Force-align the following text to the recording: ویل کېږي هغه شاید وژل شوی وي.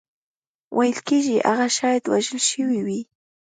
ویل 0.77 0.97
کېږي 1.07 1.35
هغه 1.49 1.67
شاید 1.77 2.03
وژل 2.11 2.39
شوی 2.49 2.79
وي. 2.85 3.01